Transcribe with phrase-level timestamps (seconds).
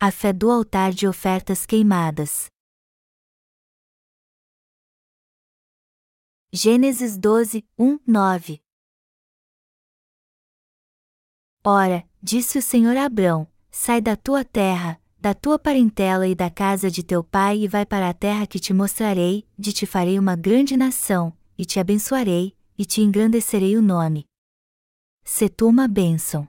[0.00, 2.46] a fé do altar de ofertas queimadas.
[6.52, 8.62] Gênesis 12, 1, 9
[11.64, 16.48] Ora, disse o Senhor a Abrão: Sai da tua terra, da tua parentela e da
[16.48, 20.16] casa de teu pai e vai para a terra que te mostrarei, de te farei
[20.16, 24.24] uma grande nação, e te abençoarei, e te engrandecerei o nome.
[25.24, 26.48] Se tu uma bênção.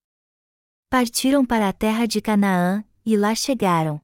[0.91, 4.01] Partiram para a terra de Canaã, e lá chegaram.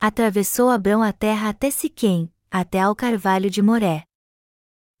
[0.00, 4.02] Atravessou Abrão a terra até Siquém, até ao carvalho de Moré.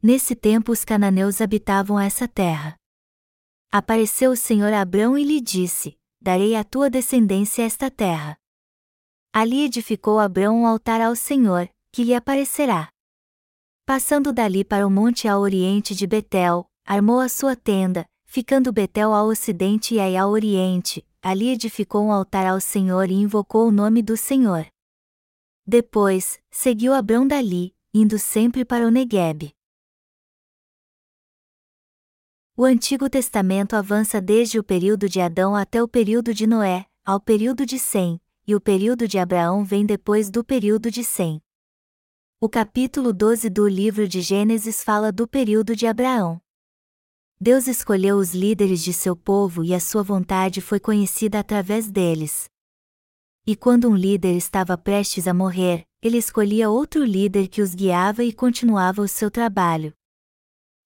[0.00, 2.76] Nesse tempo os cananeus habitavam essa terra.
[3.72, 8.38] Apareceu o Senhor a Abrão e lhe disse: Darei à tua descendência esta terra.
[9.32, 12.88] Ali edificou Abrão um altar ao Senhor, que lhe aparecerá.
[13.84, 19.14] Passando dali para o monte ao oriente de Betel, armou a sua tenda, ficando Betel
[19.14, 23.70] ao ocidente e Ai ao oriente, ali edificou um altar ao Senhor e invocou o
[23.70, 24.66] nome do Senhor.
[25.64, 29.54] Depois, seguiu Abrão dali, indo sempre para o Negueb.
[32.56, 37.20] O Antigo Testamento avança desde o período de Adão até o período de Noé, ao
[37.20, 41.40] período de Sem, e o período de Abraão vem depois do período de Sem.
[42.40, 46.43] O capítulo 12 do livro de Gênesis fala do período de Abraão.
[47.46, 52.46] Deus escolheu os líderes de seu povo e a sua vontade foi conhecida através deles.
[53.46, 58.24] E quando um líder estava prestes a morrer, ele escolhia outro líder que os guiava
[58.24, 59.92] e continuava o seu trabalho.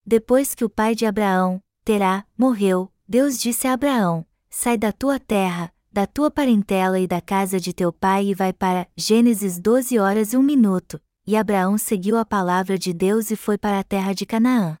[0.05, 5.17] Depois que o pai de Abraão, Terá, morreu, Deus disse a Abraão: Sai da tua
[5.17, 9.97] terra, da tua parentela e da casa de teu pai e vai para Gênesis 12
[9.97, 10.99] horas e 1 minuto.
[11.25, 14.77] E Abraão seguiu a palavra de Deus e foi para a terra de Canaã.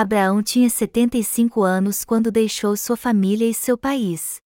[0.00, 4.36] Abraão tinha 75 anos quando deixou sua família e seu país.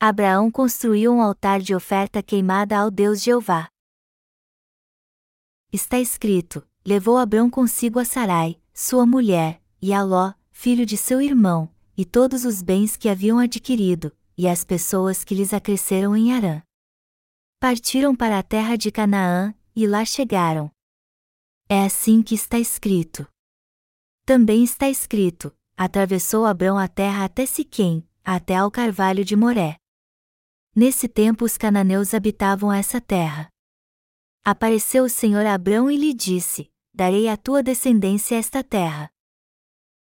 [0.00, 3.66] Abraão construiu um altar de oferta queimada ao Deus Jeová.
[5.72, 11.20] Está escrito: levou Abrão consigo a Sarai, sua mulher, e a Ló, filho de seu
[11.20, 16.32] irmão, e todos os bens que haviam adquirido, e as pessoas que lhes acresceram em
[16.32, 16.62] Arã.
[17.58, 20.73] Partiram para a terra de Canaã, e lá chegaram.
[21.68, 23.26] É assim que está escrito.
[24.26, 29.76] Também está escrito: atravessou Abrão a terra até Siquém, até ao carvalho de Moré.
[30.76, 33.48] Nesse tempo os cananeus habitavam essa terra.
[34.44, 39.10] Apareceu o Senhor a Abrão e lhe disse: Darei à tua descendência esta terra.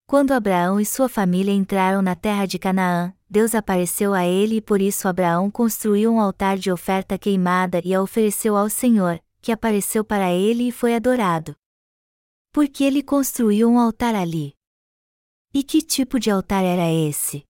[0.06, 4.60] Quando Abraão e sua família entraram na terra de Canaã, Deus apareceu a ele e
[4.60, 9.52] por isso Abraão construiu um altar de oferta queimada e a ofereceu ao Senhor, que
[9.52, 11.56] apareceu para ele e foi adorado.
[12.52, 14.54] Porque ele construiu um altar ali.
[15.52, 17.44] E que tipo de altar era esse?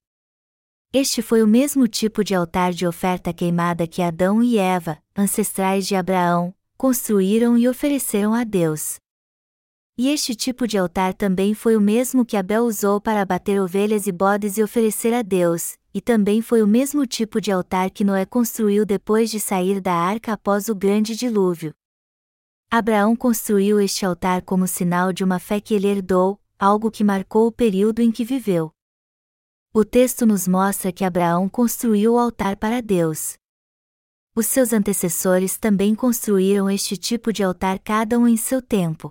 [0.93, 5.87] Este foi o mesmo tipo de altar de oferta queimada que Adão e Eva, ancestrais
[5.87, 8.99] de Abraão, construíram e ofereceram a Deus.
[9.97, 14.07] E este tipo de altar também foi o mesmo que Abel usou para abater ovelhas
[14.07, 18.03] e bodes e oferecer a Deus, e também foi o mesmo tipo de altar que
[18.03, 21.75] Noé construiu depois de sair da arca após o grande dilúvio.
[22.73, 27.49] Abraão construiu este altar como sinal de uma fé que ele herdou, algo que marcou
[27.49, 28.73] o período em que viveu.
[29.75, 33.37] O texto nos mostra que Abraão construiu o altar para Deus.
[34.37, 39.11] Os seus antecessores também construíram este tipo de altar cada um em seu tempo.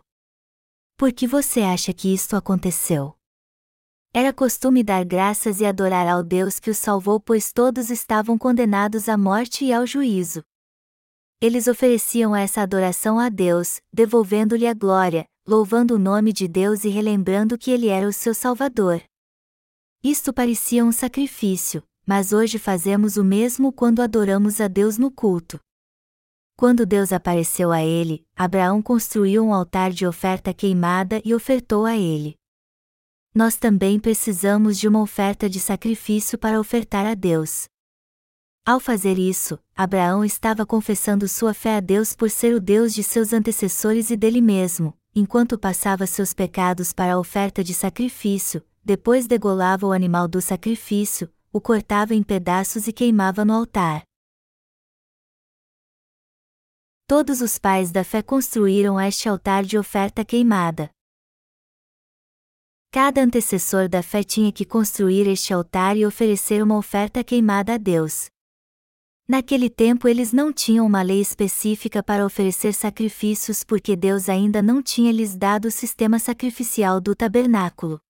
[0.96, 3.14] Por que você acha que isto aconteceu?
[4.14, 9.10] Era costume dar graças e adorar ao Deus que os salvou, pois todos estavam condenados
[9.10, 10.46] à morte e ao juízo
[11.42, 16.90] eles ofereciam essa adoração a Deus, devolvendo-lhe a glória, louvando o nome de Deus e
[16.90, 19.02] relembrando que ele era o seu Salvador.
[20.04, 25.60] Isto parecia um sacrifício, mas hoje fazemos o mesmo quando adoramos a Deus no culto.
[26.58, 31.96] Quando Deus apareceu a ele, Abraão construiu um altar de oferta queimada e ofertou a
[31.96, 32.36] ele.
[33.34, 37.70] Nós também precisamos de uma oferta de sacrifício para ofertar a Deus.
[38.70, 43.02] Ao fazer isso, Abraão estava confessando sua fé a Deus por ser o Deus de
[43.02, 49.26] seus antecessores e dele mesmo, enquanto passava seus pecados para a oferta de sacrifício, depois
[49.26, 54.04] degolava o animal do sacrifício, o cortava em pedaços e queimava no altar.
[57.08, 60.92] Todos os pais da fé construíram este altar de oferta queimada.
[62.92, 67.78] Cada antecessor da fé tinha que construir este altar e oferecer uma oferta queimada a
[67.78, 68.30] Deus.
[69.30, 74.82] Naquele tempo eles não tinham uma lei específica para oferecer sacrifícios porque Deus ainda não
[74.82, 78.02] tinha lhes dado o sistema sacrificial do tabernáculo.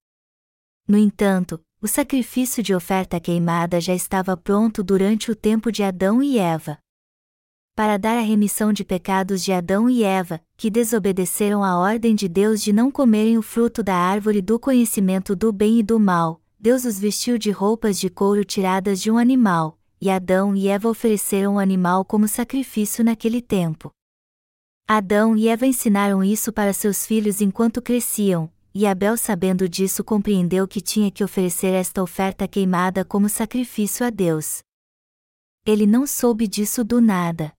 [0.88, 6.22] No entanto, o sacrifício de oferta queimada já estava pronto durante o tempo de Adão
[6.22, 6.78] e Eva
[7.80, 12.28] para dar a remissão de pecados de Adão e Eva, que desobedeceram à ordem de
[12.28, 16.42] Deus de não comerem o fruto da árvore do conhecimento do bem e do mal,
[16.58, 20.88] Deus os vestiu de roupas de couro tiradas de um animal, e Adão e Eva
[20.88, 23.90] ofereceram o animal como sacrifício naquele tempo.
[24.88, 30.66] Adão e Eva ensinaram isso para seus filhos enquanto cresciam, e Abel, sabendo disso, compreendeu
[30.66, 34.62] que tinha que oferecer esta oferta queimada como sacrifício a Deus.
[35.66, 37.52] Ele não soube disso do nada.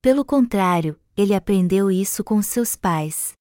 [0.00, 3.32] Pelo contrário, ele aprendeu isso com seus pais.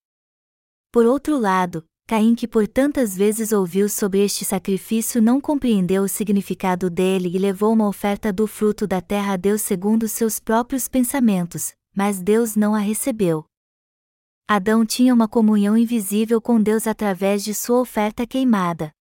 [0.91, 6.09] Por outro lado, Caim, que por tantas vezes ouviu sobre este sacrifício, não compreendeu o
[6.09, 10.88] significado dele e levou uma oferta do fruto da terra a Deus segundo seus próprios
[10.88, 13.45] pensamentos, mas Deus não a recebeu.
[14.47, 18.91] Adão tinha uma comunhão invisível com Deus através de sua oferta queimada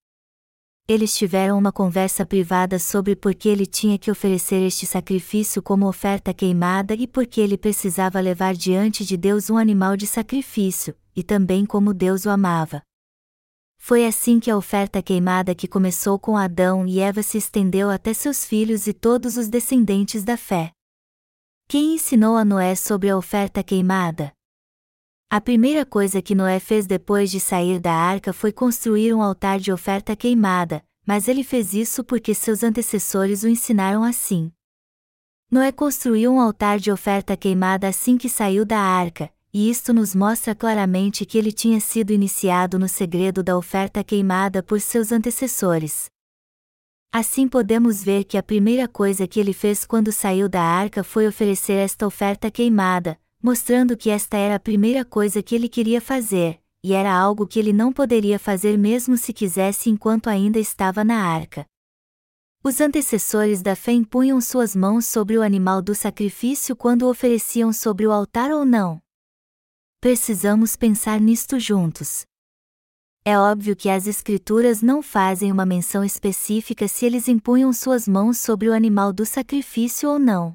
[0.90, 5.86] eles tiveram uma conversa privada sobre por que ele tinha que oferecer este sacrifício como
[5.86, 10.96] oferta queimada e por que ele precisava levar diante de Deus um animal de sacrifício,
[11.14, 12.82] e também como Deus o amava.
[13.78, 18.12] Foi assim que a oferta queimada que começou com Adão e Eva se estendeu até
[18.12, 20.72] seus filhos e todos os descendentes da fé.
[21.66, 24.32] Quem ensinou a Noé sobre a oferta queimada?
[25.30, 29.58] A primeira coisa que Noé fez depois de sair da arca foi construir um altar
[29.58, 34.52] de oferta queimada, mas ele fez isso porque seus antecessores o ensinaram assim.
[35.50, 40.14] Noé construiu um altar de oferta queimada assim que saiu da arca, e isto nos
[40.14, 46.10] mostra claramente que ele tinha sido iniciado no segredo da oferta queimada por seus antecessores.
[47.10, 51.26] Assim podemos ver que a primeira coisa que ele fez quando saiu da arca foi
[51.26, 56.60] oferecer esta oferta queimada, mostrando que esta era a primeira coisa que ele queria fazer,
[56.84, 61.22] e era algo que ele não poderia fazer mesmo se quisesse enquanto ainda estava na
[61.24, 61.64] arca.
[62.62, 67.72] Os antecessores da fé impunham suas mãos sobre o animal do sacrifício quando o ofereciam
[67.72, 69.00] sobre o altar ou não?
[70.00, 72.24] Precisamos pensar nisto juntos.
[73.24, 78.38] É óbvio que as Escrituras não fazem uma menção específica se eles impunham suas mãos
[78.38, 80.54] sobre o animal do sacrifício ou não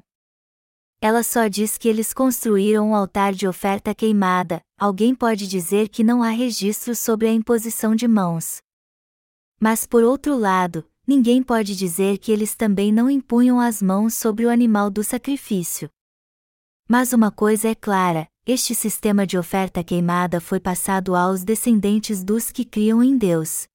[1.04, 6.02] ela só diz que eles construíram um altar de oferta queimada, alguém pode dizer que
[6.02, 8.62] não há registros sobre a imposição de mãos.
[9.60, 14.46] Mas por outro lado, ninguém pode dizer que eles também não impunham as mãos sobre
[14.46, 15.90] o animal do sacrifício.
[16.88, 22.50] Mas uma coisa é clara: este sistema de oferta queimada foi passado aos descendentes dos
[22.52, 23.66] que criam em Deus.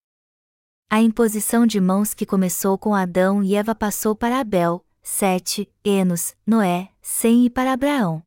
[0.88, 6.36] A imposição de mãos que começou com Adão e Eva passou para Abel, 7, Enos,
[6.46, 8.22] Noé, sem e para Abraão.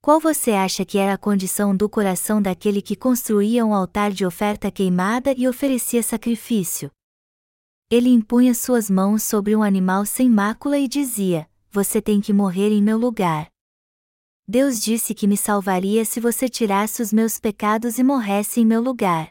[0.00, 4.24] Qual você acha que era a condição do coração daquele que construía um altar de
[4.24, 6.90] oferta queimada e oferecia sacrifício?
[7.90, 12.70] Ele impunha suas mãos sobre um animal sem mácula e dizia: Você tem que morrer
[12.70, 13.53] em meu lugar.
[14.46, 18.82] Deus disse que me salvaria se você tirasse os meus pecados e morresse em meu
[18.82, 19.30] lugar.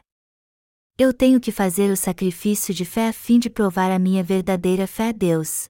[0.98, 4.88] Eu tenho que fazer o sacrifício de fé a fim de provar a minha verdadeira
[4.88, 5.66] fé a Deus.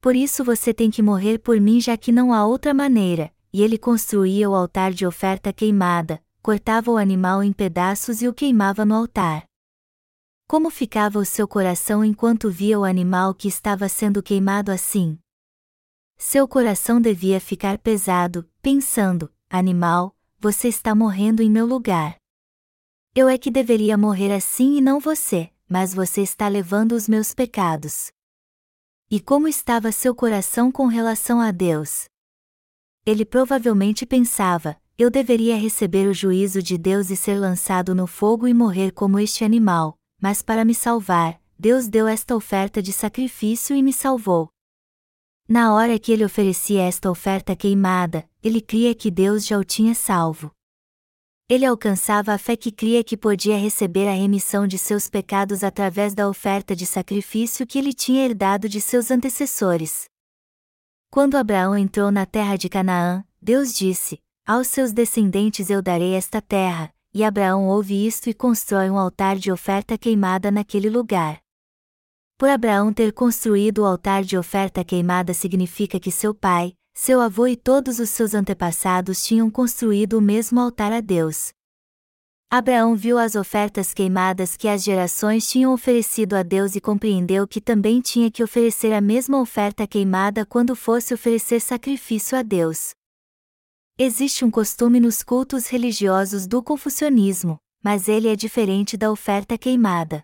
[0.00, 3.32] Por isso você tem que morrer por mim já que não há outra maneira.
[3.52, 8.34] E ele construía o altar de oferta queimada, cortava o animal em pedaços e o
[8.34, 9.44] queimava no altar.
[10.46, 15.18] Como ficava o seu coração enquanto via o animal que estava sendo queimado assim?
[16.20, 22.16] Seu coração devia ficar pesado, pensando: animal, você está morrendo em meu lugar.
[23.14, 27.32] Eu é que deveria morrer assim e não você, mas você está levando os meus
[27.32, 28.10] pecados.
[29.08, 32.06] E como estava seu coração com relação a Deus?
[33.06, 38.48] Ele provavelmente pensava: eu deveria receber o juízo de Deus e ser lançado no fogo
[38.48, 43.76] e morrer como este animal, mas para me salvar, Deus deu esta oferta de sacrifício
[43.76, 44.50] e me salvou.
[45.48, 49.94] Na hora que ele oferecia esta oferta queimada, ele cria que Deus já o tinha
[49.94, 50.52] salvo
[51.48, 56.14] ele alcançava a fé que cria que podia receber a remissão de seus pecados através
[56.14, 60.04] da oferta de sacrifício que ele tinha herdado de seus antecessores.
[61.10, 66.42] Quando Abraão entrou na terra de Canaã, Deus disse: Aos seus descendentes eu darei esta
[66.42, 71.40] terra, e Abraão ouve isto e constrói um altar de oferta queimada naquele lugar.
[72.38, 77.48] Por Abraão ter construído o altar de oferta queimada significa que seu pai, seu avô
[77.48, 81.48] e todos os seus antepassados tinham construído o mesmo altar a Deus.
[82.48, 87.60] Abraão viu as ofertas queimadas que as gerações tinham oferecido a Deus e compreendeu que
[87.60, 92.90] também tinha que oferecer a mesma oferta queimada quando fosse oferecer sacrifício a Deus.
[93.98, 100.22] Existe um costume nos cultos religiosos do confucionismo, mas ele é diferente da oferta queimada.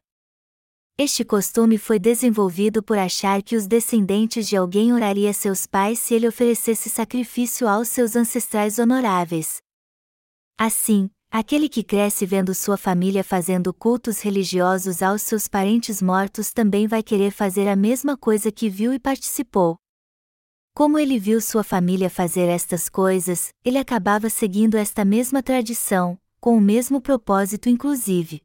[0.96, 6.14] Este costume foi desenvolvido por achar que os descendentes de alguém oraria seus pais se
[6.14, 9.58] ele oferecesse sacrifício aos seus ancestrais honoráveis.
[10.56, 16.86] Assim, Aquele que cresce vendo sua família fazendo cultos religiosos aos seus parentes mortos também
[16.86, 19.76] vai querer fazer a mesma coisa que viu e participou.
[20.72, 26.56] Como ele viu sua família fazer estas coisas, ele acabava seguindo esta mesma tradição, com
[26.56, 28.40] o mesmo propósito inclusive.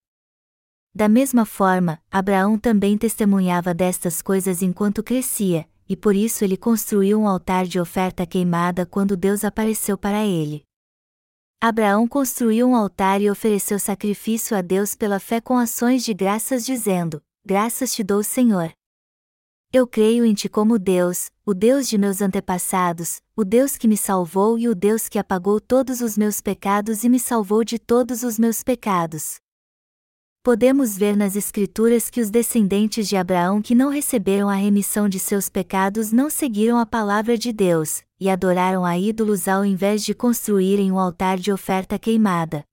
[0.94, 7.20] Da mesma forma, Abraão também testemunhava destas coisas enquanto crescia, e por isso ele construiu
[7.20, 10.64] um altar de oferta queimada quando Deus apareceu para ele.
[11.62, 16.66] Abraão construiu um altar e ofereceu sacrifício a Deus pela fé com ações de graças,
[16.66, 18.72] dizendo: Graças te dou, Senhor.
[19.72, 23.98] Eu creio em ti como Deus, o Deus de meus antepassados, o Deus que me
[23.98, 28.24] salvou e o Deus que apagou todos os meus pecados e me salvou de todos
[28.24, 29.40] os meus pecados.
[30.42, 35.20] Podemos ver nas Escrituras que os descendentes de Abraão que não receberam a remissão de
[35.20, 40.14] seus pecados não seguiram a palavra de Deus, e adoraram a ídolos ao invés de
[40.14, 42.64] construírem um altar de oferta queimada.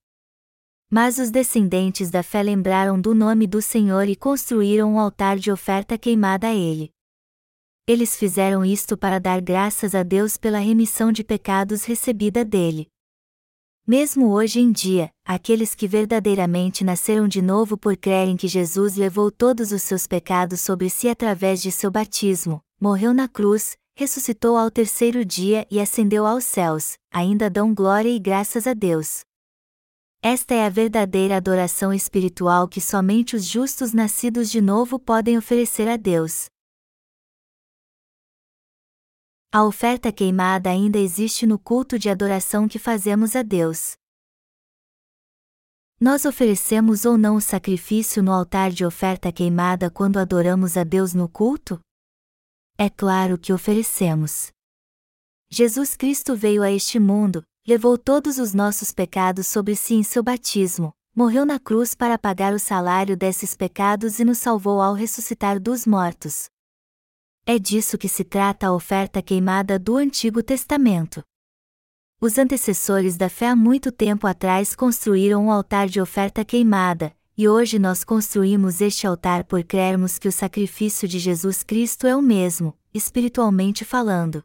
[0.88, 5.50] Mas os descendentes da fé lembraram do nome do Senhor e construíram um altar de
[5.50, 6.92] oferta queimada a ele.
[7.84, 12.86] Eles fizeram isto para dar graças a Deus pela remissão de pecados recebida dele.
[13.88, 19.30] Mesmo hoje em dia, aqueles que verdadeiramente nasceram de novo por crerem que Jesus levou
[19.30, 24.72] todos os seus pecados sobre si através de seu batismo, morreu na cruz, ressuscitou ao
[24.72, 29.20] terceiro dia e ascendeu aos céus, ainda dão glória e graças a Deus.
[30.20, 35.86] Esta é a verdadeira adoração espiritual que somente os justos nascidos de novo podem oferecer
[35.86, 36.46] a Deus.
[39.52, 43.96] A oferta queimada ainda existe no culto de adoração que fazemos a Deus.
[46.00, 51.14] Nós oferecemos ou não o sacrifício no altar de oferta queimada quando adoramos a Deus
[51.14, 51.80] no culto?
[52.78, 54.50] é claro que oferecemos.
[55.50, 60.22] Jesus Cristo veio a este mundo, levou todos os nossos pecados sobre si em seu
[60.22, 65.58] batismo, morreu na cruz para pagar o salário desses pecados e nos salvou ao ressuscitar
[65.58, 66.50] dos mortos.
[67.48, 71.22] É disso que se trata a oferta queimada do Antigo Testamento.
[72.20, 77.48] Os antecessores da fé há muito tempo atrás construíram um altar de oferta queimada, e
[77.48, 82.20] hoje nós construímos este altar por crermos que o sacrifício de Jesus Cristo é o
[82.20, 84.42] mesmo, espiritualmente falando.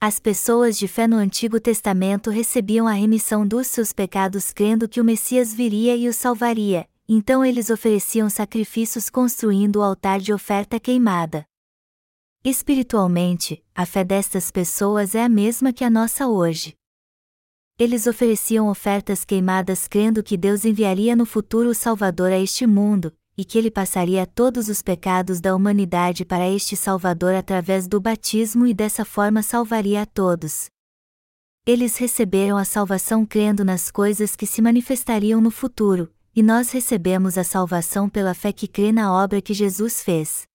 [0.00, 5.00] As pessoas de fé no Antigo Testamento recebiam a remissão dos seus pecados crendo que
[5.00, 10.78] o Messias viria e os salvaria, então eles ofereciam sacrifícios construindo o altar de oferta
[10.78, 11.44] queimada.
[12.44, 16.76] Espiritualmente, a fé destas pessoas é a mesma que a nossa hoje
[17.78, 23.14] eles ofereciam ofertas queimadas crendo que Deus enviaria no futuro o Salvador a este mundo,
[23.36, 28.66] e que ele passaria todos os pecados da humanidade para este Salvador através do batismo
[28.66, 30.70] e dessa forma salvaria a todos.
[31.66, 37.36] Eles receberam a salvação crendo nas coisas que se manifestariam no futuro, e nós recebemos
[37.36, 40.46] a salvação pela fé que crê na obra que Jesus fez.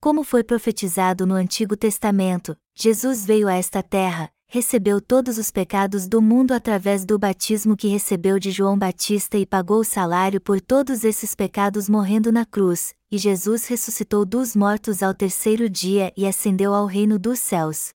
[0.00, 6.06] Como foi profetizado no Antigo Testamento, Jesus veio a esta terra, recebeu todos os pecados
[6.06, 10.60] do mundo através do batismo que recebeu de João Batista e pagou o salário por
[10.60, 16.28] todos esses pecados morrendo na cruz, e Jesus ressuscitou dos mortos ao terceiro dia e
[16.28, 17.88] ascendeu ao reino dos céus.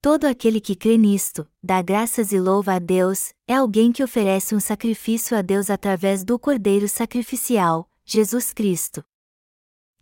[0.00, 4.54] Todo aquele que crê nisto, dá graças e louva a Deus, é alguém que oferece
[4.54, 9.04] um sacrifício a Deus através do Cordeiro sacrificial, Jesus Cristo.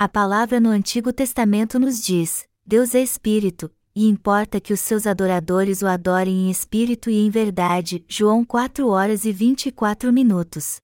[0.00, 5.08] A palavra no Antigo Testamento nos diz: Deus é Espírito, e importa que os seus
[5.08, 8.04] adoradores o adorem em espírito e em verdade.
[8.06, 10.76] João 4 horas e 24 minutos.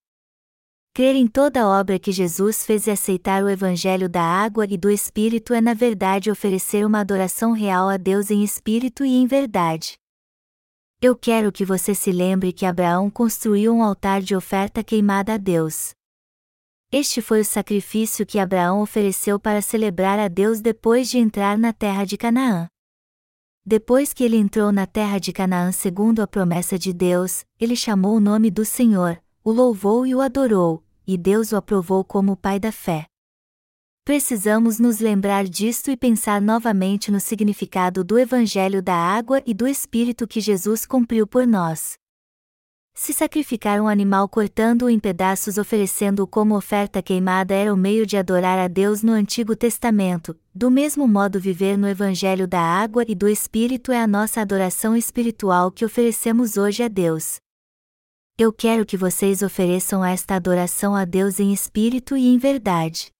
[0.93, 4.77] Crer em toda a obra que Jesus fez e aceitar o Evangelho da água e
[4.77, 9.29] do Espírito é, na verdade, oferecer uma adoração real a Deus em espírito e em
[9.29, 9.97] verdade.
[11.01, 15.37] Eu quero que você se lembre que Abraão construiu um altar de oferta queimada a
[15.37, 15.95] Deus.
[16.97, 21.73] Este foi o sacrifício que Abraão ofereceu para celebrar a Deus depois de entrar na
[21.73, 22.69] terra de Canaã.
[23.67, 28.15] Depois que ele entrou na terra de Canaã segundo a promessa de Deus, ele chamou
[28.15, 32.37] o nome do Senhor, o louvou e o adorou, e Deus o aprovou como o
[32.37, 33.07] pai da fé.
[34.05, 39.67] Precisamos nos lembrar disto e pensar novamente no significado do Evangelho da água e do
[39.67, 41.99] Espírito que Jesus cumpriu por nós.
[42.97, 48.17] Se sacrificar um animal cortando-o em pedaços oferecendo-o como oferta queimada era o meio de
[48.17, 53.15] adorar a Deus no Antigo Testamento, do mesmo modo viver no Evangelho da água e
[53.15, 57.39] do Espírito é a nossa adoração espiritual que oferecemos hoje a Deus.
[58.39, 63.14] Eu quero que vocês ofereçam esta adoração a Deus em espírito e em verdade.